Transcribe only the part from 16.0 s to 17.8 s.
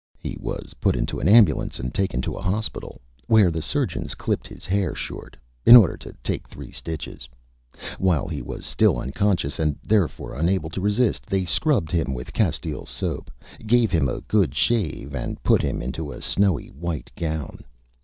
a snowy white Gown.